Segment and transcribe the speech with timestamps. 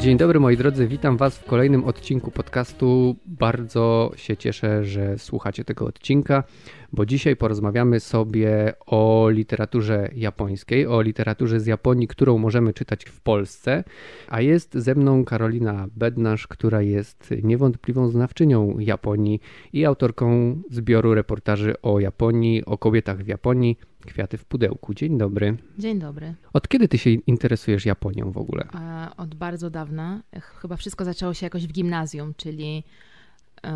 [0.00, 3.16] Dzień dobry moi drodzy, witam Was w kolejnym odcinku podcastu.
[3.26, 6.44] Bardzo się cieszę, że słuchacie tego odcinka,
[6.92, 13.20] bo dzisiaj porozmawiamy sobie o literaturze japońskiej, o literaturze z Japonii, którą możemy czytać w
[13.20, 13.84] Polsce.
[14.28, 19.40] A jest ze mną Karolina Bednarz, która jest niewątpliwą znawczynią Japonii
[19.72, 23.78] i autorką zbioru reportaży o Japonii, o kobietach w Japonii.
[24.06, 24.94] Kwiaty w pudełku.
[24.94, 25.56] Dzień dobry.
[25.78, 26.34] Dzień dobry.
[26.52, 28.68] Od kiedy ty się interesujesz Japonią w ogóle?
[29.16, 30.22] Od bardzo dawna.
[30.40, 32.84] Chyba wszystko zaczęło się jakoś w gimnazjum, czyli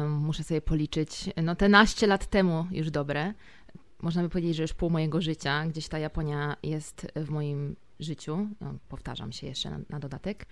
[0.09, 3.35] muszę sobie policzyć, no te naście lat temu już dobre.
[4.03, 8.49] Można by powiedzieć, że już pół mojego życia gdzieś ta Japonia jest w moim życiu.
[8.61, 10.47] No, powtarzam się jeszcze na, na dodatek.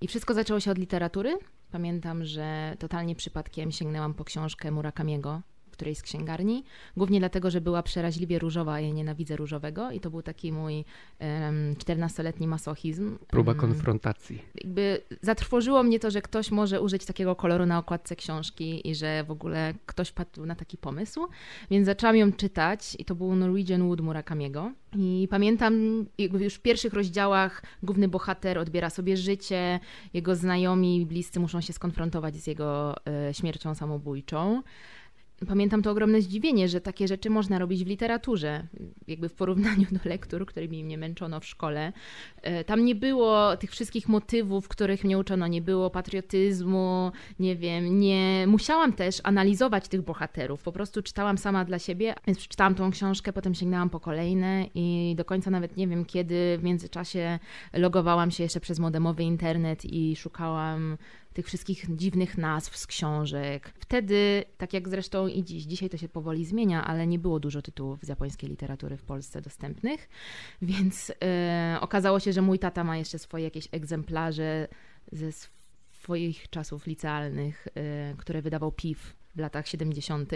[0.00, 1.38] I wszystko zaczęło się od literatury.
[1.70, 5.42] Pamiętam, że totalnie przypadkiem sięgnęłam po książkę Murakamiego,
[5.80, 6.64] którejś z księgarni,
[6.96, 10.84] głównie dlatego, że była przeraźliwie różowa, a ja nienawidzę różowego i to był taki mój
[11.20, 13.18] um, 14-letni masochizm.
[13.26, 14.42] Próba konfrontacji.
[14.54, 19.24] Jakby zatrwożyło mnie to, że ktoś może użyć takiego koloru na okładce książki i że
[19.24, 21.26] w ogóle ktoś padł na taki pomysł,
[21.70, 24.72] więc zaczęłam ją czytać i to był Norwegian Wood Murakamiego.
[24.96, 29.80] I pamiętam jakby już w pierwszych rozdziałach główny bohater odbiera sobie życie,
[30.14, 34.62] jego znajomi i bliscy muszą się skonfrontować z jego e, śmiercią samobójczą
[35.48, 38.66] pamiętam to ogromne zdziwienie, że takie rzeczy można robić w literaturze,
[39.08, 41.92] jakby w porównaniu do lektur, którymi mnie męczono w szkole.
[42.42, 48.00] E, tam nie było tych wszystkich motywów, których mnie uczono, nie było patriotyzmu, nie wiem,
[48.00, 52.90] nie musiałam też analizować tych bohaterów, po prostu czytałam sama dla siebie, więc przeczytałam tą
[52.90, 57.38] książkę, potem sięgnęłam po kolejne i do końca nawet nie wiem, kiedy w międzyczasie
[57.72, 60.96] logowałam się jeszcze przez modemowy internet i szukałam
[61.32, 63.72] tych wszystkich dziwnych nazw z książek.
[63.78, 67.62] Wtedy, tak jak zresztą i dziś, dzisiaj to się powoli zmienia, ale nie było dużo
[67.62, 70.08] tytułów z japońskiej literatury w Polsce dostępnych,
[70.62, 71.14] więc yy,
[71.80, 74.68] okazało się, że mój tata ma jeszcze swoje jakieś egzemplarze
[75.12, 75.30] ze
[75.92, 80.32] swoich czasów licealnych, yy, które wydawał PIW w latach 70.,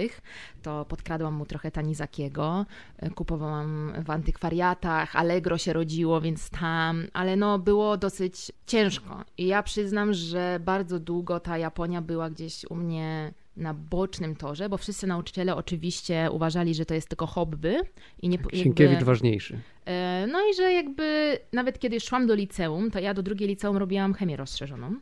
[0.62, 2.66] to podkradłam mu trochę Tanizakiego.
[2.98, 9.24] E, kupowałam w antykwariatach, Allegro się rodziło, więc tam, ale no było dosyć ciężko.
[9.38, 14.68] I ja przyznam, że bardzo długo ta Japonia była gdzieś u mnie na bocznym torze,
[14.68, 17.76] bo wszyscy nauczyciele oczywiście uważali, że to jest tylko hobby.
[18.22, 19.60] I nie, Sienkiewicz jakby, ważniejszy.
[19.86, 23.76] E, no i że jakby nawet kiedy szłam do liceum, to ja do drugiej liceum
[23.76, 24.94] robiłam chemię rozszerzoną.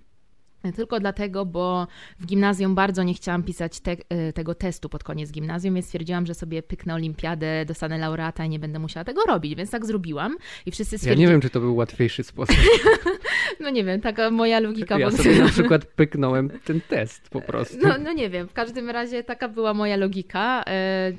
[0.76, 1.86] Tylko dlatego, bo
[2.20, 6.26] w gimnazjum bardzo nie chciałam pisać te, e, tego testu pod koniec gimnazjum, więc stwierdziłam,
[6.26, 10.36] że sobie pyknę olimpiadę, dostanę laureata i nie będę musiała tego robić, więc tak zrobiłam.
[10.66, 11.22] I wszyscy stwierdzili...
[11.22, 12.56] Ja nie wiem, czy to był łatwiejszy sposób.
[13.60, 14.98] no nie wiem, taka moja logika.
[14.98, 17.76] Ja sobie na przykład pyknąłem ten test po prostu.
[17.82, 21.12] No, no nie wiem, w każdym razie taka była moja logika e,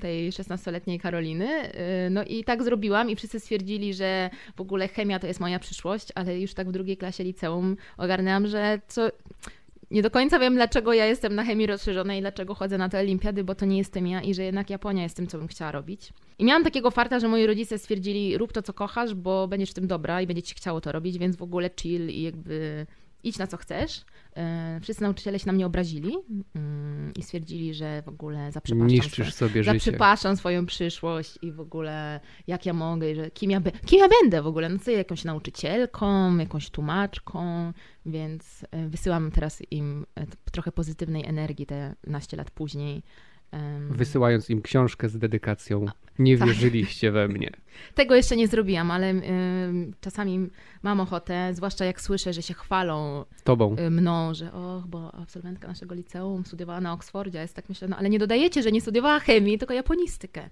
[0.00, 1.48] tej 16-letniej Karoliny.
[1.48, 5.58] E, no i tak zrobiłam i wszyscy stwierdzili, że w ogóle chemia to jest moja
[5.58, 9.10] przyszłość, ale już tak w drugiej klasie liceum ogarnęłam, że co
[9.90, 13.00] nie do końca wiem, dlaczego ja jestem na chemii rozszerzonej i dlaczego chodzę na te
[13.00, 15.72] olimpiady, bo to nie jestem ja i że jednak Japonia jest tym, co bym chciała
[15.72, 16.12] robić.
[16.38, 19.74] I miałam takiego farta, że moi rodzice stwierdzili, rób to, co kochasz, bo będziesz w
[19.74, 22.86] tym dobra i będzie ci chciało to robić, więc w ogóle chill i jakby
[23.28, 24.04] idź na co chcesz.
[24.36, 26.16] E, wszyscy nauczyciele się na mnie obrazili
[26.54, 32.20] mm, i stwierdzili, że w ogóle zaprzepaszczam, Niszczysz sobie zaprzepaszczam swoją przyszłość i w ogóle
[32.46, 35.24] jak ja mogę, że kim ja, be, kim ja będę w ogóle, no co jakąś
[35.24, 37.72] nauczycielką, jakąś tłumaczką,
[38.06, 43.02] więc e, wysyłam teraz im e, trochę pozytywnej energii te naście lat później
[43.90, 45.86] Wysyłając im książkę z dedykacją,
[46.18, 46.48] nie tak.
[46.48, 47.50] wierzyliście we mnie.
[47.94, 49.22] Tego jeszcze nie zrobiłam, ale y,
[50.00, 50.48] czasami
[50.82, 53.76] mam ochotę, zwłaszcza jak słyszę, że się chwalą Tobą.
[53.78, 57.96] Y, mną, że och, bo absolwentka naszego liceum studiowała na Oksfordzie, jest tak myślę, no
[57.96, 60.44] ale nie dodajecie, że nie studiowała chemii, tylko japonistykę.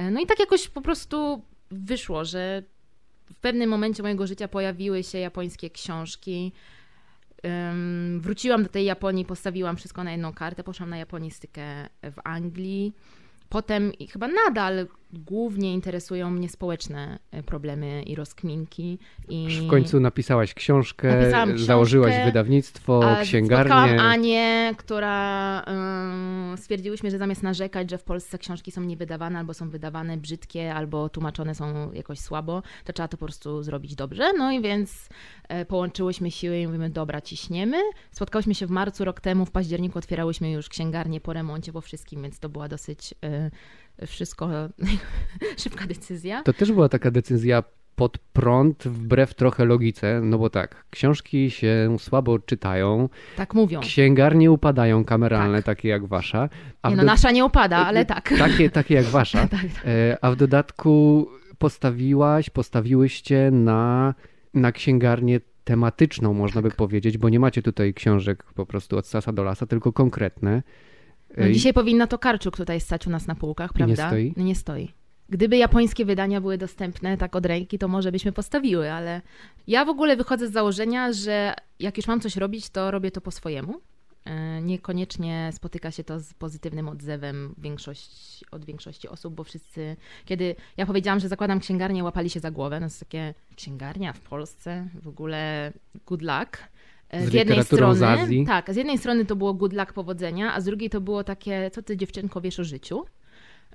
[0.00, 2.62] Y, no i tak jakoś po prostu wyszło, że
[3.32, 6.52] w pewnym momencie mojego życia pojawiły się japońskie książki,
[8.18, 12.92] wróciłam do tej Japonii, postawiłam wszystko na jedną kartę, poszłam na japonistykę w Anglii.
[13.48, 14.86] Potem chyba nadal
[15.18, 18.98] głównie interesują mnie społeczne e, problemy i rozkminki.
[19.28, 19.60] I...
[19.66, 23.64] W końcu napisałaś książkę, książkę założyłaś wydawnictwo, księgarnię.
[23.64, 29.54] Spotkałam Anię, która um, stwierdziłyśmy, że zamiast narzekać, że w Polsce książki są niewydawane, albo
[29.54, 34.32] są wydawane brzydkie, albo tłumaczone są jakoś słabo, to trzeba to po prostu zrobić dobrze.
[34.38, 35.08] No i więc
[35.48, 37.76] e, połączyłyśmy siły i mówimy, dobra, ciśniemy.
[38.10, 42.22] Spotkałyśmy się w marcu rok temu, w październiku otwierałyśmy już księgarnię po remoncie, po wszystkim,
[42.22, 43.14] więc to była dosyć...
[43.24, 43.50] E,
[44.06, 44.48] wszystko,
[45.62, 46.42] szybka decyzja.
[46.42, 47.62] To też była taka decyzja
[47.96, 53.08] pod prąd, wbrew trochę logice, no bo tak, książki się słabo czytają.
[53.36, 53.80] Tak mówią.
[53.80, 55.64] Księgarnie upadają kameralne, tak.
[55.64, 56.48] takie jak wasza.
[56.88, 58.34] Nie, no nasza nie upada, ale tak.
[58.38, 59.48] Takie, takie jak wasza.
[59.48, 59.86] tak, tak.
[59.86, 61.26] E, a w dodatku
[61.58, 64.14] postawiłaś, postawiłyście na,
[64.54, 66.70] na księgarnię tematyczną, można tak.
[66.70, 70.62] by powiedzieć, bo nie macie tutaj książek po prostu od sasa do lasa, tylko konkretne.
[71.36, 74.02] No, dzisiaj powinno to Karczuk tutaj stać u nas na półkach, prawda?
[74.02, 74.34] Nie stoi?
[74.36, 74.92] Nie stoi.
[75.28, 79.20] Gdyby japońskie wydania były dostępne tak od ręki, to może byśmy postawiły, ale
[79.66, 83.20] ja w ogóle wychodzę z założenia, że jak już mam coś robić, to robię to
[83.20, 83.80] po swojemu.
[84.24, 90.56] E, niekoniecznie spotyka się to z pozytywnym odzewem większość, od większości osób, bo wszyscy, kiedy
[90.76, 92.80] ja powiedziałam, że zakładam księgarnię, łapali się za głowę.
[92.80, 95.72] No to jest takie, księgarnia w Polsce, w ogóle
[96.06, 96.58] good luck.
[97.20, 98.46] Z, z jednej strony, z Azji.
[98.46, 101.70] tak, z jednej strony to było good luck powodzenia, a z drugiej to było takie,
[101.70, 103.04] co ty dziewczynko wiesz o życiu?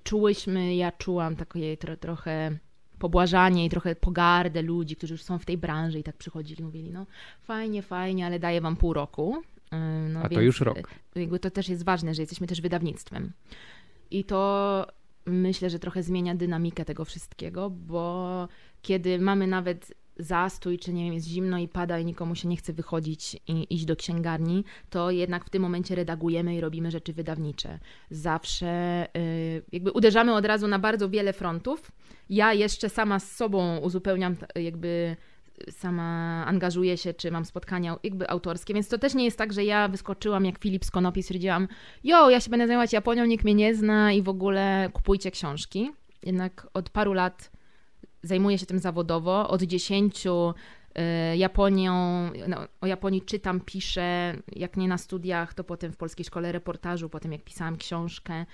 [0.04, 2.58] Czułyśmy, ja czułam takie tro, trochę
[3.00, 6.92] pobłażanie i trochę pogardę ludzi, którzy już są w tej branży i tak przychodzili, mówili,
[6.92, 7.06] no
[7.42, 9.42] fajnie, fajnie, ale daję wam pół roku.
[10.10, 10.78] No, A to już rok.
[11.16, 13.32] E, jakby to też jest ważne, że jesteśmy też wydawnictwem.
[14.12, 14.88] I to
[15.26, 18.48] myślę, że trochę zmienia dynamikę tego wszystkiego, bo
[18.82, 22.58] kiedy mamy nawet zastój, czy nie wiem, jest zimno i pada i nikomu się nie
[22.58, 27.14] chce wychodzić i iść do księgarni, to jednak w tym momencie redagujemy i robimy rzeczy
[27.14, 27.80] wydawnicze.
[28.10, 31.92] Zawsze yy, jakby uderzamy od razu na bardzo wiele frontów.
[32.30, 35.16] Ja jeszcze sama z sobą uzupełniam jakby
[35.72, 39.66] sama angażuję się, czy mam spotkania jakby autorskie, więc to też nie jest tak, że
[39.66, 41.68] ja wyskoczyłam jak Filip z Konopi, stwierdziłam,
[42.04, 45.92] jo, ja się będę zajmować Japonią, nikt mnie nie zna i w ogóle kupujcie książki.
[46.24, 47.52] Jednak od paru lat
[48.24, 50.54] zajmuję się tym zawodowo, od dziesięciu
[51.34, 51.94] y, Japonią,
[52.48, 57.10] no, o Japonii czytam, piszę, jak nie na studiach, to potem w Polskiej Szkole Reportażu,
[57.10, 58.46] potem jak pisałam książkę,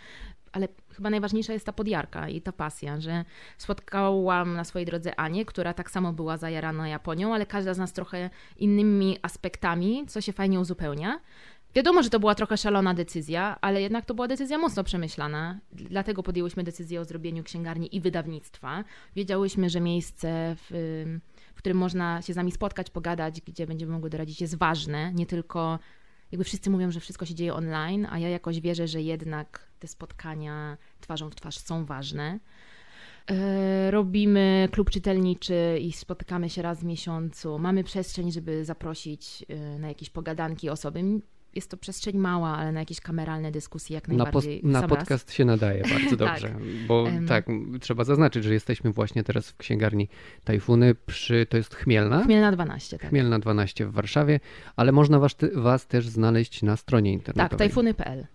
[0.55, 3.25] ale chyba najważniejsza jest ta podjarka i ta pasja, że
[3.57, 7.93] spotkałam na swojej drodze Anię, która tak samo była zajarana Japonią, ale każda z nas
[7.93, 11.19] trochę innymi aspektami, co się fajnie uzupełnia.
[11.75, 15.59] Wiadomo, że to była trochę szalona decyzja, ale jednak to była decyzja mocno przemyślana.
[15.71, 18.83] Dlatego podjęłyśmy decyzję o zrobieniu księgarni i wydawnictwa.
[19.15, 20.67] Wiedziałyśmy, że miejsce, w,
[21.55, 25.13] w którym można się z nami spotkać, pogadać, gdzie będziemy mogły doradzić, jest ważne.
[25.13, 25.79] Nie tylko
[26.31, 29.87] jakby wszyscy mówią, że wszystko się dzieje online, a ja jakoś wierzę, że jednak te
[29.87, 32.39] spotkania twarzą w twarz są ważne.
[33.31, 37.59] E, robimy klub czytelniczy i spotykamy się raz w miesiącu.
[37.59, 41.03] Mamy przestrzeń, żeby zaprosić e, na jakieś pogadanki osoby
[41.55, 44.61] jest to przestrzeń mała, ale na jakieś kameralne dyskusje jak najbardziej.
[44.63, 46.57] Na, na podcast się nadaje bardzo dobrze, tak.
[46.87, 47.45] bo tak,
[47.81, 50.09] trzeba zaznaczyć, że jesteśmy właśnie teraz w księgarni
[50.43, 52.23] Tajfuny przy, to jest Chmielna?
[52.23, 53.09] Chmielna 12, tak.
[53.09, 54.39] Chmielna 12 w Warszawie,
[54.75, 57.49] ale można was, was też znaleźć na stronie internetowej.
[57.49, 58.27] Tak, tajfuny.pl.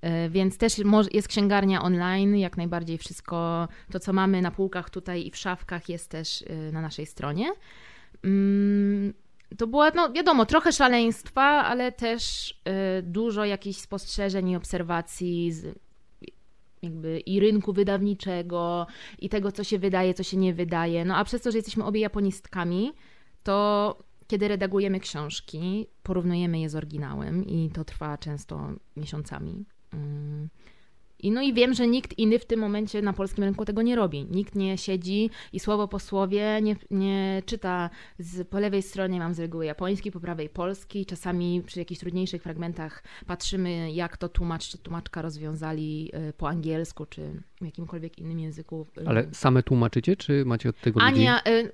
[0.00, 0.72] E, więc też
[1.12, 5.88] jest księgarnia online, jak najbardziej wszystko to, co mamy na półkach tutaj i w szafkach,
[5.88, 7.52] jest też e, na naszej stronie.
[9.58, 12.50] To była, no wiadomo, trochę szaleństwa, ale też
[12.98, 15.78] y, dużo jakichś spostrzeżeń i obserwacji z,
[16.82, 18.86] jakby i rynku wydawniczego,
[19.18, 21.04] i tego, co się wydaje, co się nie wydaje.
[21.04, 22.92] No a przez to, że jesteśmy obie japonistkami,
[23.42, 23.96] to
[24.26, 29.64] kiedy redagujemy książki, porównujemy je z oryginałem i to trwa często miesiącami.
[29.92, 30.48] Mm.
[31.26, 33.96] I no i wiem, że nikt inny w tym momencie na polskim rynku tego nie
[33.96, 34.26] robi.
[34.30, 37.90] Nikt nie siedzi i słowo po słowie nie, nie czyta.
[38.18, 41.06] Z, po lewej stronie mam z reguły japoński, po prawej polski.
[41.06, 47.06] Czasami przy jakichś trudniejszych fragmentach patrzymy, jak to tłumacz czy tłumaczka rozwiązali y, po angielsku,
[47.06, 48.86] czy w jakimkolwiek innym języku.
[49.06, 51.68] Ale same tłumaczycie, czy macie od tego Ania, ludzi?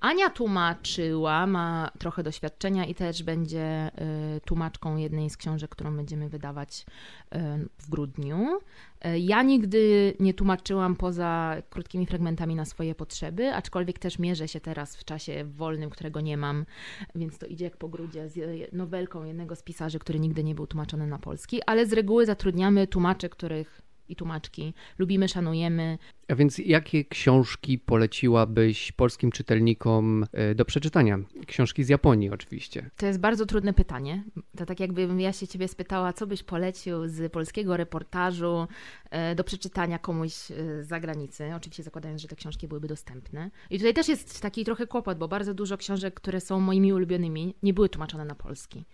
[0.00, 3.90] Ania tłumaczyła, ma trochę doświadczenia i też będzie
[4.36, 6.86] y, tłumaczką jednej z książek, którą będziemy wydawać
[7.34, 7.38] y,
[7.78, 8.58] w grudniu.
[9.06, 14.60] Y, ja nigdy nie tłumaczyłam poza krótkimi fragmentami na swoje potrzeby, aczkolwiek też mierzę się
[14.60, 16.66] teraz w czasie wolnym, którego nie mam,
[17.14, 18.38] więc to idzie jak po grudzie z
[18.72, 22.86] nowelką jednego z pisarzy, który nigdy nie był tłumaczony na polski, ale z reguły zatrudniamy
[22.86, 25.98] tłumaczy, których i tłumaczki lubimy, szanujemy.
[26.28, 31.18] A więc jakie książki poleciłabyś polskim czytelnikom e, do przeczytania?
[31.46, 32.90] Książki z Japonii oczywiście.
[32.96, 34.24] To jest bardzo trudne pytanie.
[34.56, 38.66] To tak jakbym ja się ciebie spytała, co byś polecił z polskiego reportażu
[39.10, 41.54] e, do przeczytania komuś e, z zagranicy.
[41.56, 43.50] Oczywiście zakładając, że te książki byłyby dostępne.
[43.70, 47.54] I tutaj też jest taki trochę kłopot, bo bardzo dużo książek, które są moimi ulubionymi,
[47.62, 48.84] nie były tłumaczone na polski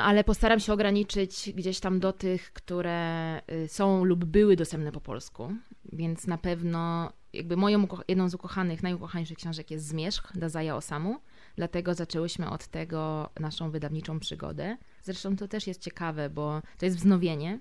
[0.00, 5.00] ale postaram się ograniczyć gdzieś tam do tych, które y, są lub były dostępne po
[5.00, 5.52] polsku.
[5.92, 11.20] Więc na pewno jakby moją jedną z ukochanych, najukochańszych książek jest Zmierzch Dazaja Osamu.
[11.56, 14.76] Dlatego zaczęłyśmy od tego naszą wydawniczą przygodę.
[15.02, 17.58] Zresztą to też jest ciekawe, bo to jest wznowienie,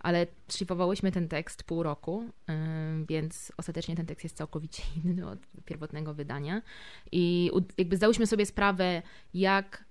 [0.00, 2.24] ale szlifowałyśmy ten tekst pół roku,
[3.08, 6.62] więc ostatecznie ten tekst jest całkowicie inny od pierwotnego wydania.
[7.12, 9.02] I jakby zdałyśmy sobie sprawę,
[9.34, 9.84] jak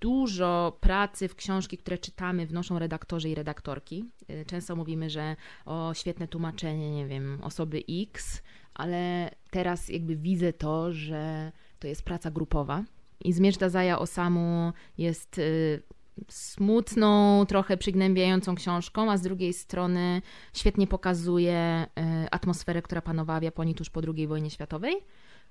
[0.00, 4.04] dużo pracy w książki, które czytamy, wnoszą redaktorzy i redaktorki.
[4.30, 8.42] Y, często mówimy, że o świetne tłumaczenie, nie wiem, osoby X,
[8.74, 12.84] ale teraz jakby widzę to, że to jest praca grupowa.
[13.24, 15.82] I Zmierzch Dazaja Osamu jest y,
[16.28, 20.22] smutną, trochę przygnębiającą książką, a z drugiej strony
[20.54, 21.86] świetnie pokazuje
[22.24, 24.96] y, atmosferę, która panowała w Japonii tuż po II wojnie światowej.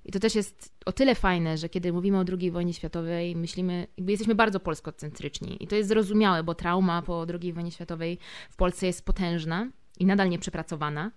[0.05, 3.87] I to też jest o tyle fajne, że kiedy mówimy o II wojnie światowej, myślimy,
[3.97, 5.63] jakby jesteśmy bardzo polskocentryczni.
[5.63, 8.17] I to jest zrozumiałe, bo trauma po II wojnie światowej
[8.49, 9.67] w Polsce jest potężna
[9.99, 11.11] i nadal nieprzepracowana.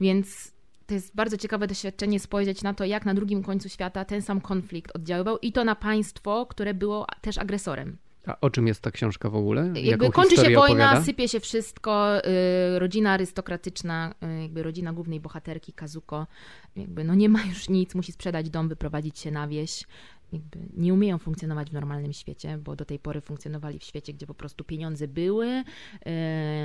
[0.00, 0.52] Więc
[0.86, 4.40] to jest bardzo ciekawe doświadczenie spojrzeć na to, jak na drugim końcu świata ten sam
[4.40, 7.96] konflikt oddziaływał i to na państwo, które było też agresorem.
[8.26, 9.66] A o czym jest ta książka w ogóle?
[9.66, 11.02] Jakby Jaką kończy się wojna, opowiada?
[11.04, 16.26] sypie się wszystko, y, rodzina arystokratyczna, y, jakby rodzina głównej bohaterki Kazuko,
[16.76, 19.84] jakby no nie ma już nic, musi sprzedać dom, wyprowadzić się na wieś.
[20.32, 24.26] Jakby nie umieją funkcjonować w normalnym świecie, bo do tej pory funkcjonowali w świecie, gdzie
[24.26, 25.46] po prostu pieniądze były,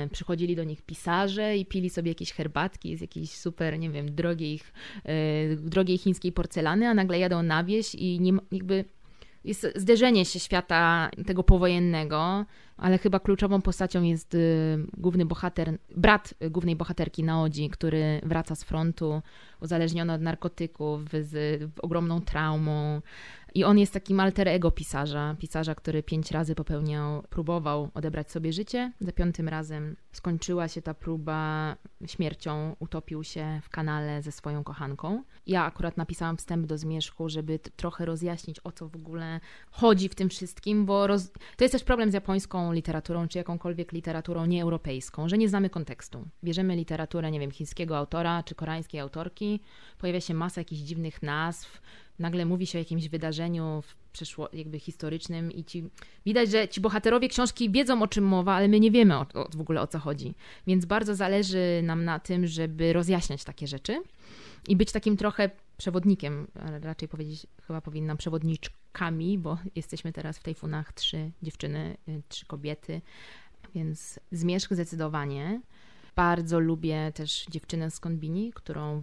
[0.04, 4.14] y, przychodzili do nich pisarze i pili sobie jakieś herbatki z jakiejś super, nie wiem,
[4.14, 4.60] drogiej,
[5.56, 8.84] drogiej chińskiej porcelany, a nagle jadą na wieś i nie, jakby
[9.44, 12.44] jest zderzenie się świata tego powojennego,
[12.76, 18.64] ale chyba kluczową postacią jest y, główny bohater, brat głównej bohaterki Naodzi, który wraca z
[18.64, 19.22] frontu,
[19.60, 23.02] uzależniony od narkotyków, z, ogromną traumą.
[23.54, 28.52] I on jest takim alter ego pisarza, pisarza, który pięć razy popełniał, próbował odebrać sobie
[28.52, 28.92] życie.
[29.00, 31.76] Za piątym razem skończyła się ta próba
[32.06, 35.22] śmiercią, utopił się w kanale ze swoją kochanką.
[35.46, 40.14] Ja akurat napisałam wstęp do Zmierzchu, żeby trochę rozjaśnić, o co w ogóle chodzi w
[40.14, 41.32] tym wszystkim, bo roz...
[41.56, 46.28] to jest też problem z japońską literaturą, czy jakąkolwiek literaturą nieeuropejską, że nie znamy kontekstu.
[46.44, 49.60] Bierzemy literaturę, nie wiem, chińskiego autora, czy koreańskiej autorki,
[49.98, 51.82] pojawia się masa jakichś dziwnych nazw,
[52.18, 55.84] nagle mówi się o jakimś wydarzeniu w przeszło, jakby historycznym i ci,
[56.26, 59.48] widać, że ci bohaterowie książki wiedzą o czym mowa, ale my nie wiemy o, o,
[59.56, 60.34] w ogóle o co chodzi.
[60.66, 64.02] Więc bardzo zależy nam na tym, żeby rozjaśniać takie rzeczy
[64.68, 66.46] i być takim trochę przewodnikiem,
[66.82, 73.00] raczej powiedzieć, chyba powinnam przewodniczkami, bo jesteśmy teraz w Tajfunach trzy dziewczyny, y, trzy kobiety,
[73.74, 75.60] więc zmierzch zdecydowanie.
[76.16, 79.00] Bardzo lubię też dziewczynę z Konbini, którą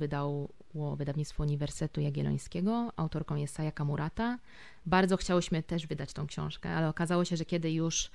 [0.95, 2.91] wydawnictwo Uniwersytetu Jagiellońskiego.
[2.95, 4.39] Autorką jest Sayaka Murata.
[4.86, 8.12] Bardzo chciałyśmy też wydać tą książkę, ale okazało się, że kiedy już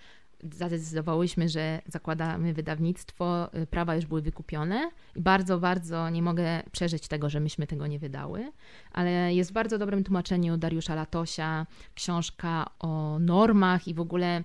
[0.53, 7.09] zadecydowałyśmy, że zakładamy wydawnictwo, y, prawa już były wykupione i bardzo, bardzo nie mogę przeżyć
[7.09, 8.53] tego, że myśmy tego nie wydały,
[8.93, 14.45] ale jest w bardzo dobrym tłumaczeniu Dariusza Latosia książka o normach i w ogóle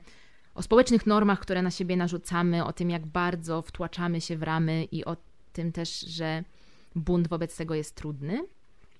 [0.55, 4.83] o społecznych normach, które na siebie narzucamy, o tym, jak bardzo wtłaczamy się w ramy
[4.83, 5.17] i o
[5.53, 6.43] tym też, że
[6.95, 8.47] bunt wobec tego jest trudny.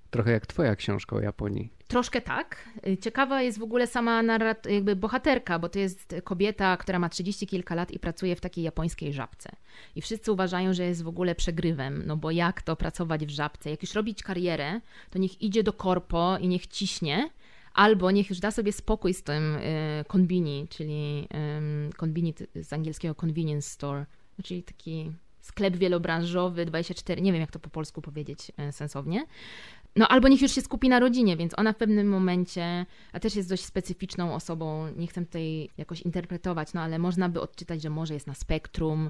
[0.10, 1.70] Trochę jak twoja książka o Japonii.
[1.88, 2.70] Troszkę tak.
[3.02, 7.48] Ciekawa jest w ogóle sama narrat- jakby bohaterka, bo to jest kobieta, która ma 30
[7.48, 9.50] kilka lat i pracuje w takiej japońskiej żabce.
[9.96, 13.70] I wszyscy uważają, że jest w ogóle przegrywem, no bo jak to pracować w żabce?
[13.70, 17.30] Jak już robić karierę, to niech idzie do korpo i niech ciśnie,
[17.74, 21.28] albo niech już da sobie spokój z tym y, konbini, czyli
[21.98, 24.06] konbini z angielskiego convenience store,
[24.44, 29.26] czyli taki sklep wielobranżowy, 24, nie wiem jak to po polsku powiedzieć y, sensownie.
[29.96, 33.36] No albo niech już się skupi na rodzinie, więc ona w pewnym momencie, a też
[33.36, 37.90] jest dość specyficzną osobą, nie chcę tutaj jakoś interpretować, no ale można by odczytać, że
[37.90, 39.10] może jest na spektrum,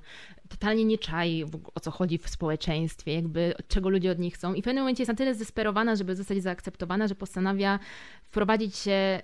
[0.49, 1.45] totalnie nie czai
[1.75, 5.03] o co chodzi w społeczeństwie, jakby czego ludzie od niej chcą i w pewnym momencie
[5.03, 7.79] jest na tyle zdesperowana, żeby zostać zaakceptowana, że postanawia
[8.23, 9.21] wprowadzić się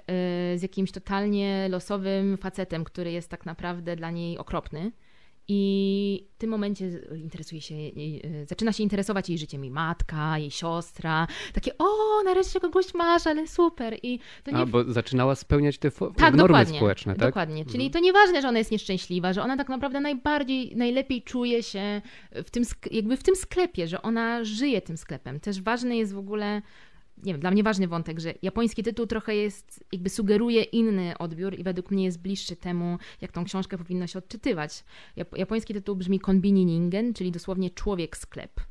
[0.54, 4.92] y, z jakimś totalnie losowym facetem, który jest tak naprawdę dla niej okropny.
[5.48, 10.52] I w tym momencie interesuje się, y, zaczyna się interesować jej życiem jej matka, jej
[10.52, 11.28] siostra.
[11.54, 11.86] Takie, o,
[12.26, 13.98] nareszcie kogoś masz, ale super.
[14.04, 17.30] I to nie A, bo zaczynała spełniać te fo- tak, normy dokładnie, społeczne, tak?
[17.30, 17.66] Dokładnie.
[17.66, 17.92] Czyli Mhm.
[17.92, 22.50] to nieważne, że ona jest nieszczęśliwa, że ona tak naprawdę najbardziej, najlepiej czuje się w
[22.52, 25.40] tym, jakby w tym sklepie, że ona żyje tym sklepem.
[25.40, 26.62] Też ważny jest w ogóle,
[27.24, 31.60] nie wiem, dla mnie ważny wątek, że japoński tytuł trochę jest, jakby sugeruje inny odbiór
[31.60, 34.84] i według mnie jest bliższy temu, jak tą książkę powinno się odczytywać.
[35.18, 38.62] Jap- japoński tytuł brzmi Konbini Ningen, czyli dosłownie człowiek sklep.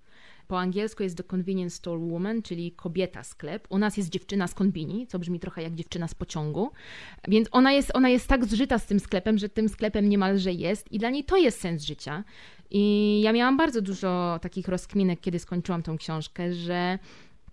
[0.48, 3.66] Po angielsku jest The Convenience Store Woman, czyli kobieta sklep.
[3.70, 6.70] U nas jest dziewczyna z konbini, co brzmi trochę jak dziewczyna z pociągu.
[7.28, 10.92] Więc ona jest, ona jest tak zżyta z tym sklepem, że tym sklepem niemalże jest
[10.92, 12.24] i dla niej to jest sens życia.
[12.70, 16.98] I ja miałam bardzo dużo takich rozkminek, kiedy skończyłam tą książkę, że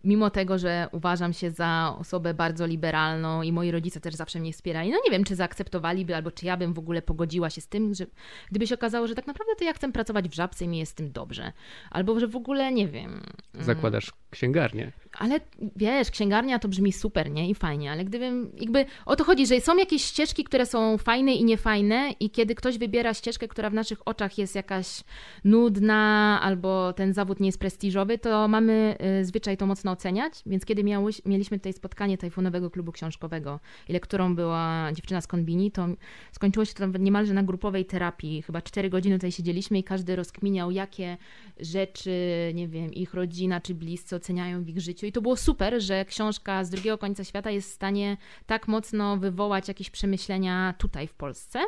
[0.04, 4.54] mimo tego, że uważam się za osobę bardzo liberalną i moi rodzice też zawsze mnie
[4.54, 7.68] wspierali, no nie wiem, czy zaakceptowaliby, albo czy ja bym w ogóle pogodziła się z
[7.68, 8.06] tym, że
[8.50, 10.92] gdyby się okazało, że tak naprawdę to ja chcę pracować w żabce i mi jest
[10.92, 11.52] z tym dobrze.
[11.92, 13.12] Albo że w ogóle, nie wiem...
[13.12, 14.92] mm, Zakładasz księgarnię.
[15.22, 15.40] Ale
[15.76, 17.50] wiesz, księgarnia to brzmi super, nie?
[17.50, 21.34] I fajnie, ale gdybym, jakby o to chodzi, że są jakieś ścieżki, które są fajne
[21.34, 25.04] i niefajne i kiedy ktoś wybiera ścieżkę, która w naszych oczach jest jakaś
[25.44, 30.66] nudna albo ten zawód nie jest prestiżowy, to mamy y, zwyczaj to mocno oceniać, więc
[30.66, 33.60] kiedy miałeś, mieliśmy tutaj spotkanie Tajfunowego Klubu Książkowego
[33.90, 35.88] i lekturą była dziewczyna z Konbini, to
[36.32, 38.42] skończyło się to niemalże na grupowej terapii.
[38.42, 41.18] Chyba cztery godziny tutaj siedzieliśmy i każdy rozkminiał, jakie
[41.60, 42.12] rzeczy,
[42.54, 45.11] nie wiem, ich rodzina czy bliscy oceniają w ich życiu.
[45.12, 49.18] I to było super, że książka z drugiego końca świata jest w stanie tak mocno
[49.18, 51.60] wywołać jakieś przemyślenia tutaj w Polsce.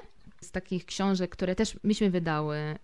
[0.42, 2.78] Z takich książek, które też myśmy wydały y,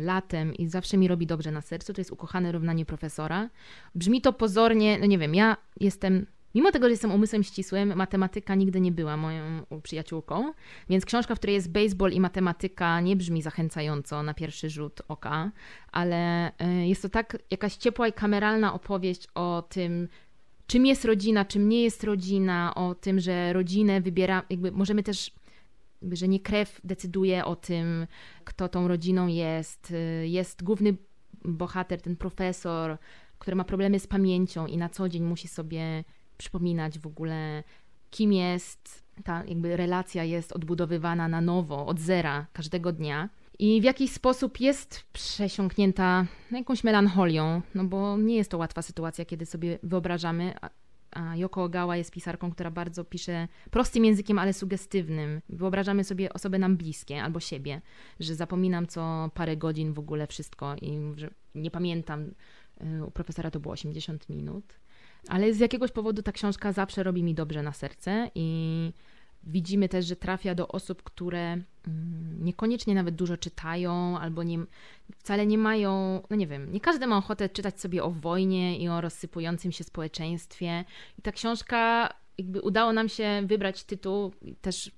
[0.00, 3.48] latem i zawsze mi robi dobrze na sercu, to jest Ukochane równanie profesora.
[3.94, 6.26] Brzmi to pozornie, no nie wiem, ja jestem
[6.56, 9.42] Mimo tego, że jestem umysłem ścisłym, matematyka nigdy nie była moją
[9.82, 10.52] przyjaciółką,
[10.88, 15.50] więc książka, w której jest baseball i matematyka, nie brzmi zachęcająco na pierwszy rzut oka,
[15.92, 20.08] ale y, jest to tak jakaś ciepła i kameralna opowieść o tym,
[20.66, 25.30] czym jest rodzina, czym nie jest rodzina, o tym, że rodzinę wybiera, jakby możemy też
[26.12, 28.06] że nie krew decyduje o tym,
[28.44, 29.90] kto tą rodziną jest.
[29.90, 30.96] Y, jest główny
[31.44, 32.98] bohater, ten profesor,
[33.38, 36.04] który ma problemy z pamięcią i na co dzień musi sobie
[36.36, 37.64] przypominać w ogóle,
[38.10, 43.28] kim jest, ta jakby relacja jest odbudowywana na nowo, od zera, każdego dnia.
[43.58, 49.24] I w jakiś sposób jest przesiąknięta jakąś melancholią, no bo nie jest to łatwa sytuacja,
[49.24, 50.54] kiedy sobie wyobrażamy,
[51.16, 55.40] a Yoko Ogawa jest pisarką, która bardzo pisze prostym językiem, ale sugestywnym.
[55.48, 57.80] Wyobrażamy sobie osoby nam bliskie albo siebie,
[58.20, 62.30] że zapominam co parę godzin w ogóle wszystko i że nie pamiętam.
[63.00, 64.74] Y, u profesora to było 80 minut.
[65.28, 68.92] Ale z jakiegoś powodu ta książka zawsze robi mi dobrze na serce i
[69.46, 71.64] widzimy też, że trafia do osób, które mm,
[72.40, 74.58] niekoniecznie nawet dużo czytają albo nie,
[75.18, 78.88] wcale nie mają, no nie wiem, nie każdy ma ochotę czytać sobie o wojnie i
[78.88, 80.84] o rozsypującym się społeczeństwie.
[81.18, 84.90] I ta książka, jakby udało nam się wybrać tytuł też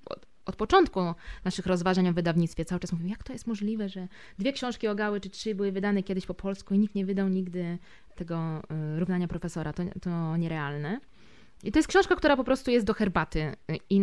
[0.48, 1.00] od początku
[1.44, 4.94] naszych rozważań o wydawnictwie cały czas mówimy, jak to jest możliwe, że dwie książki o
[4.94, 7.78] Gały czy trzy były wydane kiedyś po polsku i nikt nie wydał nigdy
[8.16, 8.62] tego
[8.96, 9.72] y, równania profesora.
[9.72, 11.00] To, to nierealne.
[11.64, 13.52] I to jest książka, która po prostu jest do herbaty.
[13.90, 14.00] I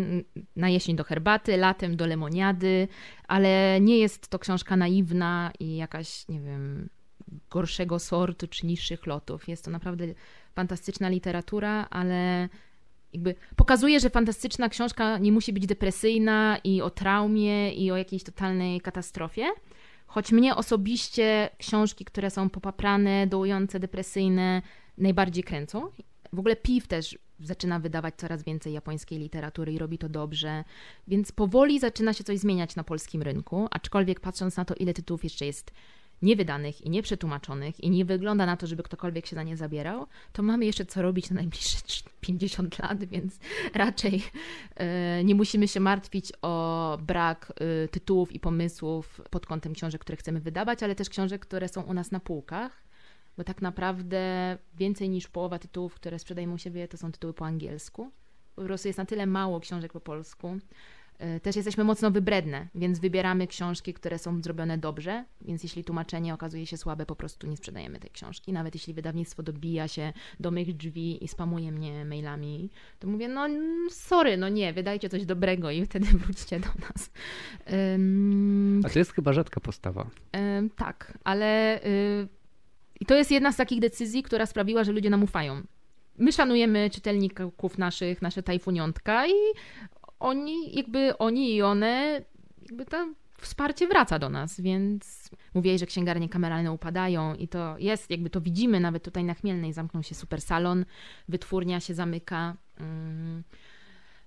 [0.55, 2.87] na jesień do herbaty, latem do lemoniady,
[3.27, 6.89] ale nie jest to książka naiwna i jakaś, nie wiem,
[7.49, 9.47] gorszego sortu czy niższych lotów.
[9.47, 10.05] Jest to naprawdę
[10.55, 12.49] fantastyczna literatura, ale
[13.15, 18.23] jakby pokazuje, że fantastyczna książka nie musi być depresyjna i o traumie i o jakiejś
[18.23, 19.45] totalnej katastrofie.
[20.07, 24.61] Choć mnie osobiście książki, które są popaprane, dołujące, depresyjne,
[24.97, 25.91] najbardziej kręcą.
[26.33, 30.63] W ogóle PIW też zaczyna wydawać coraz więcej japońskiej literatury i robi to dobrze,
[31.07, 35.23] więc powoli zaczyna się coś zmieniać na polskim rynku, aczkolwiek patrząc na to, ile tytułów
[35.23, 35.71] jeszcze jest
[36.21, 40.43] niewydanych i nieprzetłumaczonych i nie wygląda na to, żeby ktokolwiek się za nie zabierał, to
[40.43, 41.77] mamy jeszcze co robić na najbliższe
[42.21, 43.39] 50 lat, więc
[43.73, 44.23] raczej
[44.75, 50.15] e, nie musimy się martwić o brak e, tytułów i pomysłów pod kątem książek, które
[50.15, 52.83] chcemy wydawać, ale też książek, które są u nas na półkach,
[53.37, 57.45] bo tak naprawdę więcej niż połowa tytułów, które sprzedajemy u siebie, to są tytuły po
[57.45, 58.11] angielsku.
[58.55, 60.57] Po prostu jest na tyle mało książek po polsku,
[61.43, 66.65] też jesteśmy mocno wybredne, więc wybieramy książki, które są zrobione dobrze, więc jeśli tłumaczenie okazuje
[66.65, 68.53] się słabe, po prostu nie sprzedajemy tej książki.
[68.53, 73.47] Nawet jeśli wydawnictwo dobija się do mych drzwi i spamuje mnie mailami, to mówię, no
[73.89, 77.11] sorry, no nie, wydajcie coś dobrego i wtedy wróćcie do nas.
[77.71, 80.09] Um, A to jest chyba rzadka postawa.
[80.33, 82.27] Um, tak, ale y,
[82.99, 85.61] i to jest jedna z takich decyzji, która sprawiła, że ludzie nam ufają
[86.17, 89.33] my szanujemy czytelników naszych, nasze tajfuniątka i
[90.25, 92.21] oni, jakby oni i one,
[92.61, 98.11] jakby to wsparcie wraca do nas, więc mówię, że księgarnie kameralne upadają i to jest,
[98.11, 100.85] jakby to widzimy, nawet tutaj na Chmielnej zamknął się super salon,
[101.29, 103.43] wytwórnia się zamyka, mm,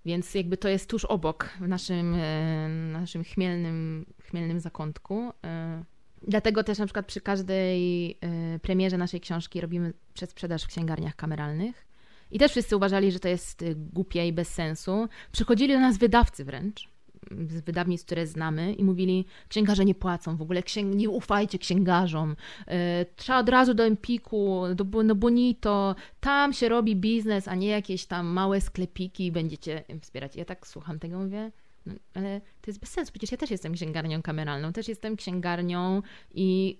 [0.05, 5.33] więc jakby to jest tuż obok w naszym, e, naszym chmielnym, chmielnym zakątku.
[5.45, 5.85] E,
[6.23, 11.88] dlatego też na przykład przy każdej e, premierze naszej książki robimy przedsprzedaż w księgarniach kameralnych.
[12.31, 15.09] I też wszyscy uważali, że to jest y, głupie i bez sensu.
[15.33, 16.88] Przychodzili do nas wydawcy wręcz,
[17.31, 22.37] z wydawnictw, które znamy i mówili, księgarze nie płacą, w ogóle księg nie ufajcie księgarzom,
[22.67, 22.75] yy,
[23.17, 28.07] trzeba od razu do Empiku, do no Bonito, tam się robi biznes, a nie jakieś
[28.07, 30.37] tam małe sklepiki będziecie wspierać.
[30.37, 31.51] Ja tak słucham tego, mówię,
[31.87, 36.03] no, ale to jest bez sensu, przecież ja też jestem księgarnią kameralną, też jestem księgarnią
[36.35, 36.79] i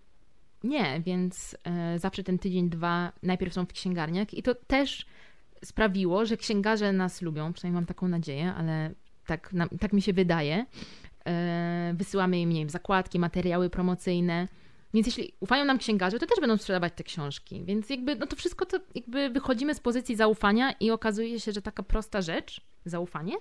[0.65, 1.57] nie, więc
[1.93, 5.07] yy, zawsze ten tydzień, dwa najpierw są w księgarniach i to też
[5.65, 8.91] sprawiło, że księgarze nas lubią, przynajmniej mam taką nadzieję, ale
[9.27, 10.67] tak, tak mi się wydaje.
[11.27, 14.49] E, wysyłamy im nie wiem, zakładki, materiały promocyjne.
[14.95, 17.65] Więc jeśli ufają nam księgarze, to też będą sprzedawać te książki.
[17.65, 21.63] Więc jakby, no to wszystko to jakby wychodzimy z pozycji zaufania i okazuje się, że
[21.63, 23.35] taka prosta rzecz, zaufanie,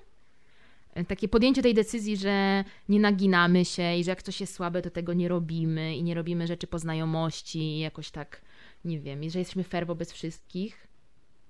[0.94, 4.82] e, takie podjęcie tej decyzji, że nie naginamy się i że jak coś jest słabe,
[4.82, 8.42] to tego nie robimy i nie robimy rzeczy po znajomości i jakoś tak,
[8.86, 10.87] nie wiem, i że jesteśmy fair wobec wszystkich.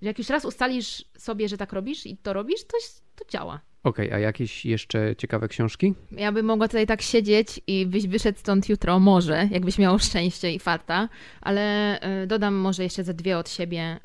[0.02, 2.78] Jak już raz ustalisz sobie, że tak robisz i to robisz, to,
[3.16, 3.62] to działa.
[3.84, 5.94] Okej, okay, a jakieś jeszcze ciekawe książki?
[6.12, 10.52] Ja bym mogła tutaj tak siedzieć i byś wyszedł stąd jutro, może, jakbyś miał szczęście
[10.52, 11.10] i farta,
[11.42, 14.00] ale e, dodam może jeszcze ze dwie od siebie.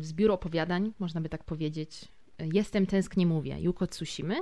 [0.00, 2.08] Zbiór opowiadań, można by tak powiedzieć.
[2.52, 4.36] Jestem tęsknie mówię, Yuko Tsushimy.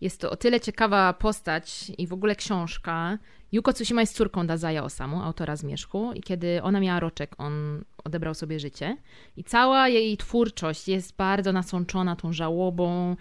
[0.00, 3.18] Jest to o tyle ciekawa postać i w ogóle książka.
[3.52, 8.34] Yuko Tsushima jest córką Dazaya Osamu, autora Zmierzchu i kiedy ona miała roczek, on odebrał
[8.34, 8.96] sobie życie.
[9.36, 13.16] I cała jej twórczość jest bardzo nasączona tą żałobą,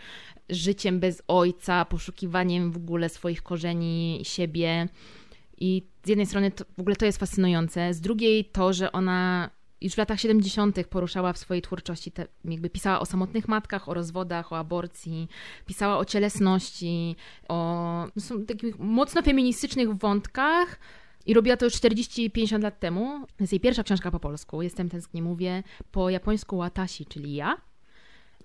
[0.50, 4.88] życiem bez ojca, poszukiwaniem w ogóle swoich korzeni, siebie.
[5.58, 9.50] I z jednej strony to, w ogóle to jest fascynujące, z drugiej to, że ona
[9.82, 10.88] już w latach 70.
[10.90, 15.28] poruszała w swojej twórczości, te, jakby pisała o samotnych matkach, o rozwodach, o aborcji,
[15.66, 17.16] pisała o cielesności,
[17.50, 20.80] o są takich mocno feministycznych wątkach.
[21.26, 23.26] I robiła to już 40-50 lat temu.
[23.38, 24.62] To jest jej pierwsza książka po polsku.
[24.62, 25.64] Jestem tęsknie mówię.
[25.92, 27.58] Po japońsku Watashi, czyli ja.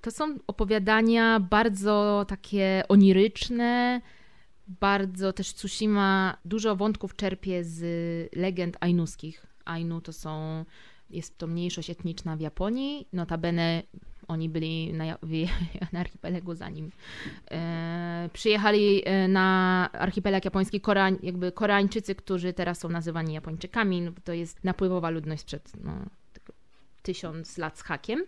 [0.00, 4.00] To są opowiadania bardzo takie oniryczne,
[4.68, 7.80] bardzo też Tsushima dużo wątków czerpie z
[8.36, 9.46] legend ainuskich.
[9.64, 10.64] Ainu to są,
[11.12, 13.82] jest to mniejszość etniczna w Japonii, notabene
[14.28, 15.04] oni byli na,
[15.92, 16.92] na archipelagu zanim
[17.50, 24.00] e, przyjechali e, na archipelag japoński Koreań, jakby Koreańczycy, którzy teraz są nazywani Japończykami.
[24.00, 25.92] No, to jest napływowa ludność sprzed no,
[27.02, 28.24] tysiąc lat z hakiem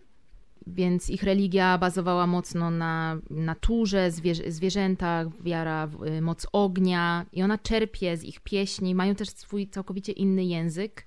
[0.66, 7.42] więc ich religia bazowała mocno na naturze, zwierzę, zwierzętach, wiara w y, moc ognia i
[7.42, 11.04] ona czerpie z ich pieśni, mają też swój całkowicie inny język.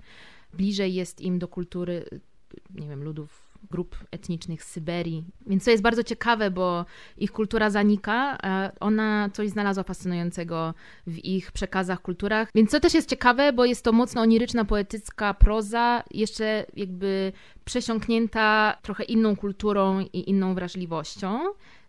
[0.52, 2.04] Bliżej jest im do kultury,
[2.74, 5.24] nie wiem, ludów grup etnicznych z Syberii.
[5.46, 6.84] Więc to jest bardzo ciekawe, bo
[7.16, 10.74] ich kultura zanika, a ona coś znalazła fascynującego
[11.06, 12.48] w ich przekazach, kulturach.
[12.54, 17.32] Więc to też jest ciekawe, bo jest to mocno oniryczna, poetycka proza, jeszcze jakby
[17.64, 21.40] przesiąknięta trochę inną kulturą i inną wrażliwością.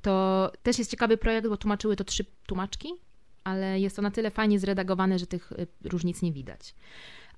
[0.01, 2.89] To też jest ciekawy projekt, bo tłumaczyły to trzy tłumaczki,
[3.43, 6.75] ale jest to na tyle fajnie zredagowane, że tych y, różnic nie widać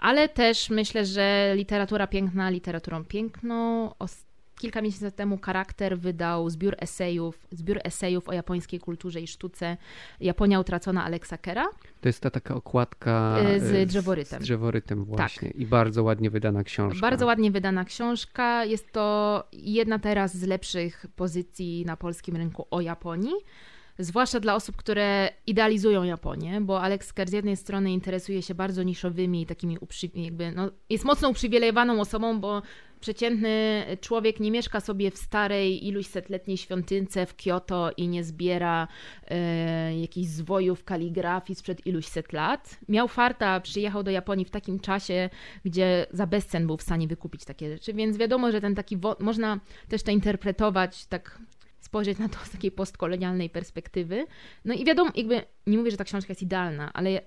[0.01, 3.89] ale też myślę, że literatura piękna literaturą piękną.
[4.59, 9.77] Kilka miesięcy temu Charakter wydał zbiór esejów, zbiór esejów o japońskiej kulturze i sztuce
[10.19, 11.65] Japonia utracona Alexa Kera.
[12.01, 14.41] To jest ta taka okładka e, z drzeworytem.
[14.41, 15.57] Z drzeworytem właśnie tak.
[15.57, 17.01] i bardzo ładnie wydana książka.
[17.01, 18.65] Bardzo ładnie wydana książka.
[18.65, 23.35] Jest to jedna teraz z lepszych pozycji na polskim rynku o Japonii
[24.01, 28.83] zwłaszcza dla osób, które idealizują Japonię, bo Alex Kerr z jednej strony interesuje się bardzo
[28.83, 29.77] niszowymi, takimi
[30.15, 32.61] jakby, no, jest mocno uprzywilejowaną osobą, bo
[32.99, 38.87] przeciętny człowiek nie mieszka sobie w starej, iluś setletniej świątynce w Kyoto i nie zbiera
[39.27, 42.79] e, jakichś zwojów kaligrafii sprzed iluś set lat.
[42.89, 45.29] Miał farta, przyjechał do Japonii w takim czasie,
[45.65, 49.59] gdzie za bezcen był w stanie wykupić takie rzeczy, więc wiadomo, że ten taki, można
[49.89, 51.41] też to interpretować tak
[51.81, 54.25] spojrzeć na to z takiej postkolonialnej perspektywy.
[54.65, 57.21] No i wiadomo, jakby nie mówię, że ta książka jest idealna, ale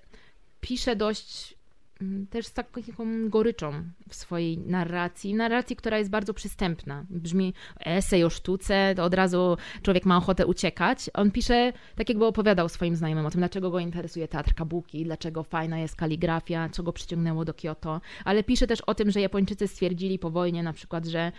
[0.60, 1.54] pisze dość
[2.00, 2.82] mm, też z taką
[3.28, 7.06] goryczą w swojej narracji, narracji, która jest bardzo przystępna.
[7.10, 7.54] Brzmi
[7.86, 11.10] esej o sztuce, to od razu człowiek ma ochotę uciekać.
[11.14, 15.42] On pisze, tak jakby opowiadał swoim znajomym o tym, dlaczego go interesuje teatr kabuki, dlaczego
[15.42, 19.68] fajna jest kaligrafia, co go przyciągnęło do Kyoto, ale pisze też o tym, że Japończycy
[19.68, 21.32] stwierdzili po wojnie na przykład, że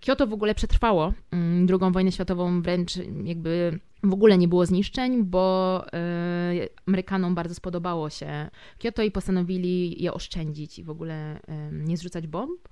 [0.00, 2.92] Kyoto w ogóle przetrwało mm, drugą wojnę światową, wręcz
[3.24, 10.02] jakby w ogóle nie było zniszczeń, bo y, Amerykanom bardzo spodobało się Kyoto i postanowili
[10.02, 11.40] je oszczędzić i w ogóle y,
[11.72, 12.68] nie zrzucać bomb,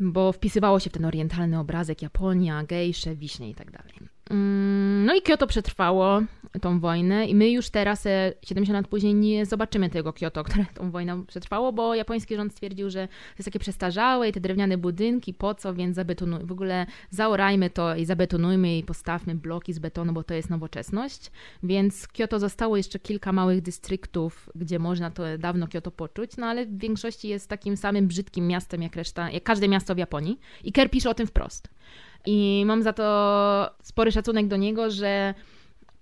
[0.00, 4.15] bo wpisywało się w ten orientalny obrazek Japonia, gejsze, wiśnie i tak dalej.
[4.30, 6.22] Mm, no i Kyoto przetrwało
[6.60, 8.04] tą wojnę i my już teraz,
[8.42, 12.52] 70 e, lat później, nie zobaczymy tego Kyoto, które tą wojnę przetrwało, bo japoński rząd
[12.52, 16.52] stwierdził, że to jest takie przestarzałe i te drewniane budynki, po co, więc zabetonujmy, w
[16.52, 21.30] ogóle zaorajmy to i zabetonujmy i postawmy bloki z betonu, bo to jest nowoczesność.
[21.62, 26.66] Więc Kyoto zostało jeszcze kilka małych dystryktów, gdzie można to dawno Kyoto poczuć, no ale
[26.66, 30.40] w większości jest takim samym brzydkim miastem jak reszta, jak każde miasto w Japonii.
[30.64, 31.68] I Kerr pisze o tym wprost.
[32.26, 35.34] I mam za to spory szacunek do niego, że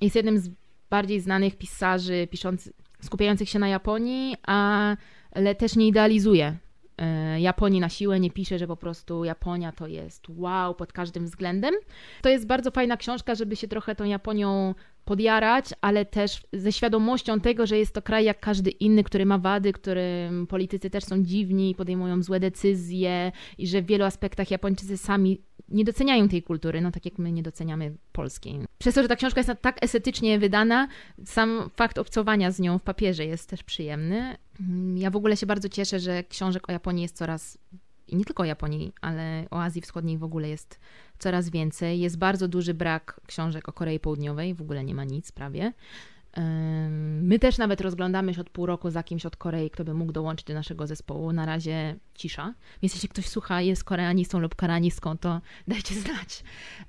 [0.01, 0.51] jest jednym z
[0.91, 6.57] bardziej znanych pisarzy piszący, skupiających się na Japonii, ale też nie idealizuje
[6.99, 11.25] e, Japonii na siłę, nie pisze, że po prostu Japonia to jest wow pod każdym
[11.25, 11.75] względem.
[12.23, 17.41] To jest bardzo fajna książka, żeby się trochę tą Japonią podjarać, ale też ze świadomością
[17.41, 21.23] tego, że jest to kraj jak każdy inny, który ma wady, którym politycy też są
[21.23, 26.81] dziwni, podejmują złe decyzje i że w wielu aspektach Japończycy sami nie doceniają tej kultury,
[26.81, 28.61] no tak jak my nie doceniamy polskiej.
[28.79, 30.89] Przez to, że ta książka jest tak estetycznie wydana,
[31.25, 34.37] sam fakt obcowania z nią w papierze jest też przyjemny.
[34.95, 37.59] Ja w ogóle się bardzo cieszę, że książek o Japonii jest coraz
[38.09, 40.81] i nie tylko o Japonii, ale o Azji Wschodniej w ogóle jest
[41.19, 42.01] coraz więcej.
[42.01, 45.73] Jest bardzo duży brak książek o Korei Południowej, w ogóle nie ma nic prawie.
[47.23, 50.13] My też nawet rozglądamy się od pół roku za kimś od Korei, kto by mógł
[50.13, 51.33] dołączyć do naszego zespołu.
[51.33, 52.55] Na razie cisza.
[52.83, 56.45] Więc jeśli ktoś słucha, jest koreanistą lub koreanistką, to dajcie znać.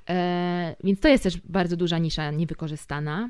[0.10, 3.30] E, więc to jest też bardzo duża nisza niewykorzystana.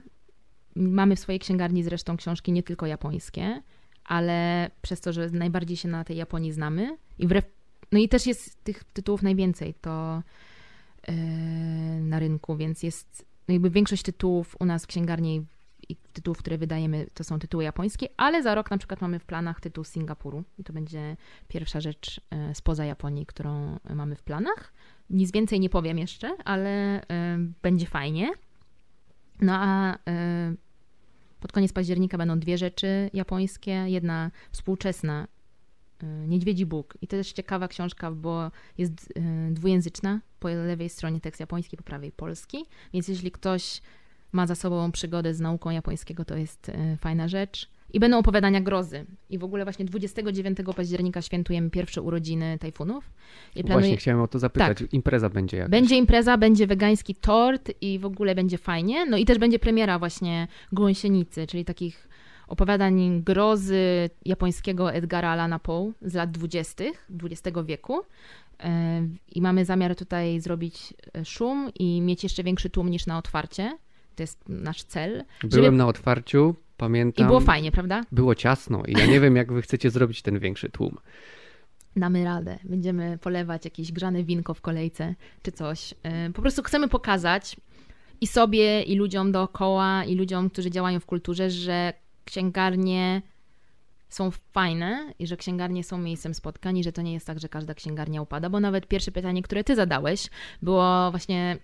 [0.76, 3.62] Mamy w swojej księgarni zresztą książki nie tylko japońskie,
[4.06, 7.46] ale przez to, że najbardziej się na tej Japonii znamy i wbrew,
[7.92, 10.24] no i też jest tych tytułów najwięcej, to
[11.04, 11.14] e,
[12.00, 15.46] na rynku, więc jest no jakby większość tytułów u nas w księgarni
[16.16, 19.60] tytułów, które wydajemy, to są tytuły japońskie, ale za rok na przykład mamy w planach
[19.60, 24.74] tytuł Singapuru i to będzie pierwsza rzecz e, spoza Japonii, którą mamy w planach.
[25.10, 28.32] Nic więcej nie powiem jeszcze, ale e, będzie fajnie.
[29.42, 30.56] No a e,
[31.40, 33.72] pod koniec października będą dwie rzeczy japońskie.
[33.72, 35.28] Jedna współczesna,
[36.28, 36.98] Niedźwiedzi Bóg.
[37.02, 39.14] I to też ciekawa książka, bo jest
[39.52, 40.22] dwujęzyczna.
[40.40, 42.66] Po lewej stronie tekst japoński, po prawej polski.
[42.94, 43.82] Więc jeśli ktoś
[44.36, 47.70] ma za sobą przygodę z nauką japońskiego, to jest e, fajna rzecz.
[47.94, 49.06] I będą opowiadania grozy.
[49.30, 53.14] I w ogóle właśnie 29 października świętujemy pierwsze urodziny tajfunów.
[53.56, 53.82] I planuję...
[53.82, 54.78] Właśnie chciałem o to zapytać.
[54.78, 54.94] Tak.
[54.94, 55.72] Impreza będzie jakaś.
[55.72, 59.06] Będzie impreza, będzie wegański tort i w ogóle będzie fajnie.
[59.06, 62.10] No i też będzie premiera właśnie Gąsienicy, czyli takich
[62.48, 66.84] opowiadań grozy japońskiego Edgara Allana Poe z lat 20.
[67.24, 68.02] XX wieku.
[68.60, 73.18] E, I mamy zamiar tutaj zrobić e, szum i mieć jeszcze większy tłum niż na
[73.18, 73.78] otwarcie.
[74.16, 75.24] To jest nasz cel.
[75.44, 75.78] Byłem żeby...
[75.78, 77.26] na otwarciu, pamiętam.
[77.26, 78.04] I było fajnie, prawda?
[78.12, 80.98] Było ciasno i ja nie wiem, jak wy chcecie zrobić ten większy tłum.
[81.96, 82.60] Damy radę.
[82.64, 85.94] Będziemy polewać jakieś grzane winko w kolejce czy coś.
[86.04, 87.56] E, po prostu chcemy pokazać
[88.22, 91.94] i sobie, i ludziom dookoła, i ludziom, którzy działają w kulturze, że
[92.26, 93.22] księgarnie
[94.10, 97.50] są fajne i że księgarnie są miejscem spotkań i że to nie jest tak, że
[97.50, 100.30] każda księgarnia upada, bo nawet pierwsze pytanie, które ty zadałeś,
[100.62, 101.58] było właśnie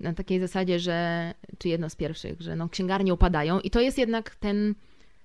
[0.00, 3.98] na takiej zasadzie, że, czy jedno z pierwszych, że no, księgarnie upadają i to jest
[3.98, 4.74] jednak ten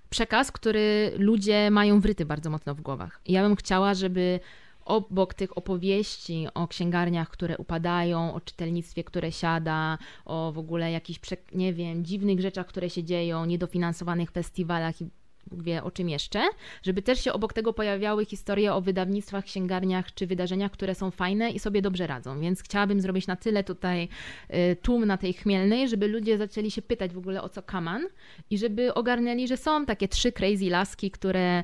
[0.09, 3.21] przekaz, który ludzie mają wryty bardzo mocno w głowach.
[3.25, 4.39] I ja bym chciała, żeby
[4.85, 11.19] obok tych opowieści o księgarniach, które upadają, o czytelnictwie, które siada, o w ogóle jakichś,
[11.53, 15.09] nie wiem, dziwnych rzeczach, które się dzieją, niedofinansowanych festiwalach i
[15.51, 16.43] wie o czym jeszcze,
[16.83, 21.51] żeby też się obok tego pojawiały historie o wydawnictwach, księgarniach czy wydarzeniach, które są fajne
[21.51, 22.39] i sobie dobrze radzą.
[22.39, 24.07] Więc chciałabym zrobić na tyle tutaj
[24.49, 28.07] y, tłum na tej chmielnej, żeby ludzie zaczęli się pytać w ogóle o co kaman
[28.49, 31.63] i żeby ogarnęli, że są takie trzy crazy laski, które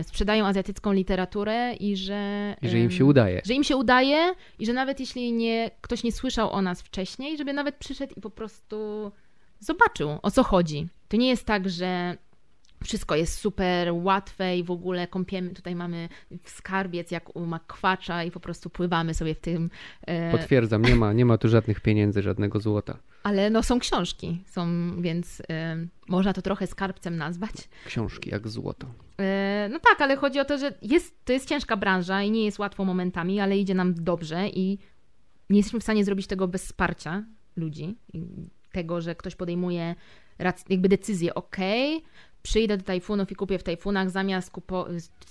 [0.00, 2.54] y, sprzedają azjatycką literaturę i że...
[2.62, 3.42] I że im się udaje.
[3.44, 7.38] Że im się udaje i że nawet jeśli nie, ktoś nie słyszał o nas wcześniej,
[7.38, 9.10] żeby nawet przyszedł i po prostu
[9.60, 10.88] zobaczył o co chodzi.
[11.08, 12.16] To nie jest tak, że
[12.84, 16.08] wszystko jest super łatwe i w ogóle kąpiemy, tutaj mamy
[16.44, 19.70] skarbiec jak u makwacza i po prostu pływamy sobie w tym.
[20.06, 20.30] E...
[20.32, 22.98] Potwierdzam, nie ma, nie ma tu żadnych pieniędzy, żadnego złota.
[23.22, 24.66] Ale no są książki, są,
[25.02, 25.76] więc e,
[26.08, 27.54] można to trochę skarbcem nazwać.
[27.86, 28.86] Książki jak złoto.
[29.20, 32.44] E, no tak, ale chodzi o to, że jest, to jest ciężka branża i nie
[32.44, 34.78] jest łatwo momentami, ale idzie nam dobrze i
[35.50, 37.24] nie jesteśmy w stanie zrobić tego bez wsparcia
[37.56, 37.96] ludzi.
[38.72, 39.94] Tego, że ktoś podejmuje
[40.68, 41.56] jakby decyzję, ok,
[42.44, 44.86] przyjdę do tajfunów i kupię w tajfunach zamiast kupo-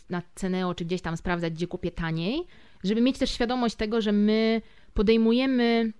[0.09, 2.43] na Ceneo czy gdzieś tam sprawdzać, gdzie kupię taniej,
[2.83, 4.61] żeby mieć też świadomość tego, że my
[4.93, 5.93] podejmujemy,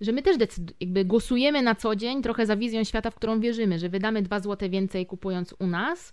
[0.00, 3.40] że my też decyd- jakby głosujemy na co dzień trochę za wizją świata, w którą
[3.40, 6.12] wierzymy, że wydamy dwa złote więcej kupując u nas,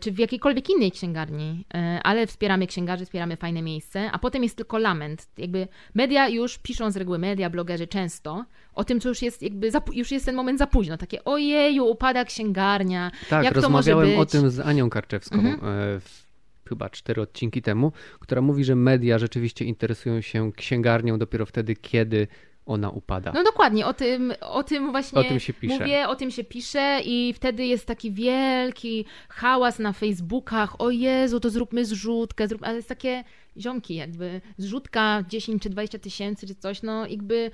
[0.00, 4.56] czy w jakiejkolwiek innej księgarni, e, ale wspieramy księgarzy, wspieramy fajne miejsce, a potem jest
[4.56, 5.28] tylko lament.
[5.38, 9.70] Jakby media już piszą z reguły, media, blogerzy często o tym, co już jest jakby,
[9.92, 14.18] już jest ten moment za późno, takie ojeju, upada księgarnia, tak, jak to może być?
[14.18, 15.54] o tym z Anią Karczewską mhm.
[15.54, 16.30] E, w
[16.68, 22.28] chyba cztery odcinki temu, która mówi, że media rzeczywiście interesują się księgarnią dopiero wtedy, kiedy
[22.66, 23.32] ona upada.
[23.34, 25.78] No dokładnie, o tym, o tym właśnie o tym się pisze.
[25.78, 31.40] mówię, o tym się pisze i wtedy jest taki wielki hałas na Facebookach, o Jezu,
[31.40, 32.62] to zróbmy zrzutkę, zrób...
[32.62, 33.24] ale jest takie
[33.58, 37.50] ziomki jakby, zrzutka 10 czy 20 tysięcy czy coś, no jakby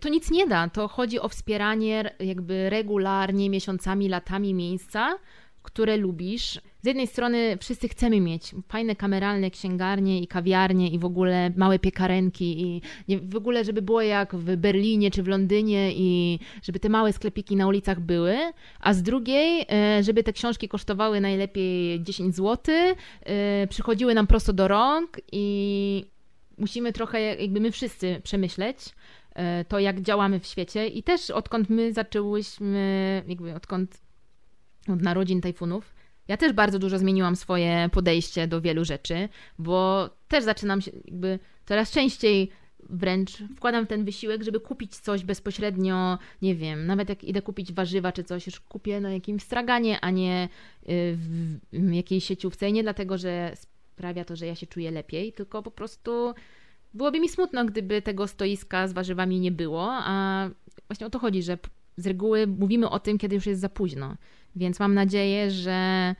[0.00, 5.18] to nic nie da, to chodzi o wspieranie jakby regularnie, miesiącami, latami miejsca,
[5.62, 6.60] które lubisz.
[6.82, 11.78] Z jednej strony wszyscy chcemy mieć fajne kameralne księgarnie i kawiarnie i w ogóle małe
[11.78, 12.62] piekarenki
[13.08, 17.12] i w ogóle, żeby było jak w Berlinie czy w Londynie i żeby te małe
[17.12, 18.36] sklepiki na ulicach były,
[18.80, 24.52] a z drugiej, e, żeby te książki kosztowały najlepiej 10 zł, e, przychodziły nam prosto
[24.52, 26.04] do rąk i
[26.58, 28.78] musimy trochę jakby my wszyscy przemyśleć,
[29.34, 30.86] e, to, jak działamy w świecie.
[30.86, 34.00] I też odkąd my zaczęłyśmy, jakby odkąd
[34.88, 40.44] od narodzin tajfunów, ja też bardzo dużo zmieniłam swoje podejście do wielu rzeczy, bo też
[40.44, 42.50] zaczynam się jakby coraz częściej
[42.90, 48.12] wręcz wkładam ten wysiłek, żeby kupić coś bezpośrednio, nie wiem, nawet jak idę kupić warzywa
[48.12, 50.48] czy coś, już kupię na jakimś straganie, a nie
[50.88, 51.18] y,
[51.72, 52.68] w jakiejś sieciówce.
[52.68, 56.34] I nie dlatego, że sprawia to, że ja się czuję lepiej, tylko po prostu
[56.94, 60.48] byłoby mi smutno, gdyby tego stoiska z warzywami nie było, a
[60.88, 61.58] właśnie o to chodzi, że
[61.96, 64.16] z reguły mówimy o tym, kiedy już jest za późno.
[64.56, 66.14] Więc mam nadzieję, że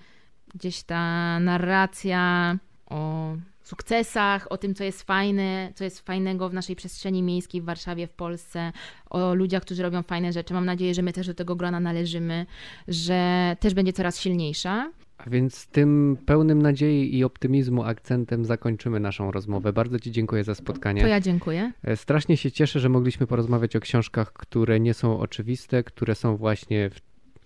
[0.54, 6.76] gdzieś ta narracja o sukcesach, o tym, co jest fajne, co jest fajnego w naszej
[6.76, 8.72] przestrzeni miejskiej w Warszawie, w Polsce,
[9.10, 10.54] o ludziach, którzy robią fajne rzeczy.
[10.54, 12.46] Mam nadzieję, że my też do tego grona należymy,
[12.88, 14.90] że też będzie coraz silniejsza.
[15.18, 19.72] A więc tym pełnym nadziei i optymizmu akcentem zakończymy naszą rozmowę.
[19.72, 21.02] Bardzo Ci dziękuję za spotkanie.
[21.02, 21.72] To ja dziękuję.
[21.84, 26.36] E, strasznie się cieszę, że mogliśmy porozmawiać o książkach, które nie są oczywiste, które są
[26.36, 26.90] właśnie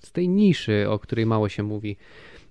[0.06, 1.96] z tej niszy, o której mało się mówi,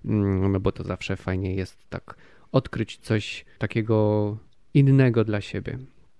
[0.04, 2.16] no bo to zawsze fajnie jest tak
[2.52, 4.38] odkryć coś takiego
[4.74, 5.78] innego dla siebie.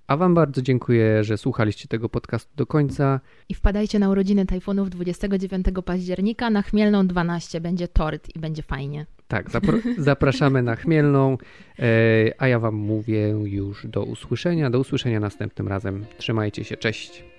[0.08, 3.20] A Wam bardzo dziękuję, że słuchaliście tego podcastu do końca.
[3.50, 7.62] I wpadajcie na urodziny Tajfunów 29 października na Chmielną 12.
[7.62, 9.06] Będzie tort i będzie fajnie.
[9.28, 9.50] Tak,
[9.98, 11.38] zapraszamy na Chmielną,
[11.80, 11.86] e,
[12.38, 14.70] a ja Wam mówię już do usłyszenia.
[14.70, 16.06] Do usłyszenia następnym razem.
[16.18, 17.35] Trzymajcie się, cześć.